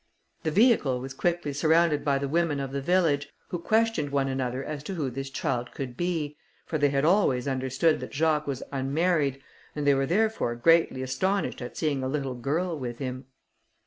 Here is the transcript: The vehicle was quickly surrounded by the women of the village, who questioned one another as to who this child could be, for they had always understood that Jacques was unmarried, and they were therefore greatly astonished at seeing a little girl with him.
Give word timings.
The 0.41 0.49
vehicle 0.49 0.99
was 0.99 1.13
quickly 1.13 1.53
surrounded 1.53 2.03
by 2.03 2.17
the 2.17 2.27
women 2.27 2.59
of 2.59 2.71
the 2.71 2.81
village, 2.81 3.29
who 3.49 3.59
questioned 3.59 4.09
one 4.09 4.27
another 4.27 4.63
as 4.63 4.81
to 4.85 4.95
who 4.95 5.11
this 5.11 5.29
child 5.29 5.73
could 5.73 5.95
be, 5.95 6.37
for 6.65 6.79
they 6.79 6.89
had 6.89 7.05
always 7.05 7.47
understood 7.47 7.99
that 7.99 8.11
Jacques 8.11 8.47
was 8.47 8.63
unmarried, 8.71 9.43
and 9.75 9.85
they 9.85 9.93
were 9.93 10.07
therefore 10.07 10.55
greatly 10.55 11.03
astonished 11.03 11.61
at 11.61 11.77
seeing 11.77 12.01
a 12.01 12.07
little 12.07 12.33
girl 12.33 12.79
with 12.79 12.97
him. 12.97 13.25